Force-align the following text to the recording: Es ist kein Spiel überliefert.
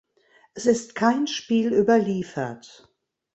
Es 0.55 0.65
ist 0.65 0.95
kein 0.95 1.27
Spiel 1.27 1.71
überliefert. 1.73 2.89